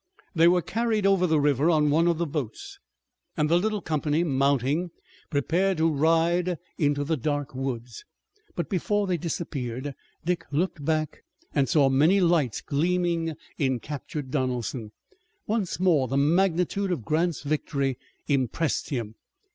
[0.33, 2.79] They were carried over the river on one of the boats,
[3.37, 4.89] and the little company, mounting,
[5.29, 8.03] prepared to ride into the dark woods.
[8.55, 9.93] But before they disappeared,
[10.25, 14.91] Dick looked back and saw many lights gleaming in captured Donelson.
[15.45, 19.13] Once more the magnitude of Grant's victory impressed him.